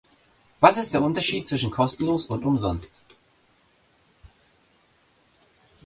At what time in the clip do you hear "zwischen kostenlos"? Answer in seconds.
1.47-2.25